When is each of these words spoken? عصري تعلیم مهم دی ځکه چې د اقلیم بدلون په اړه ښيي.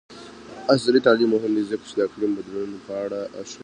عصري 0.73 0.99
تعلیم 1.07 1.29
مهم 1.35 1.51
دی 1.57 1.63
ځکه 1.71 1.83
چې 1.89 1.93
د 1.95 1.99
اقلیم 2.07 2.31
بدلون 2.37 2.71
په 2.85 2.93
اړه 3.03 3.19
ښيي. 3.49 3.57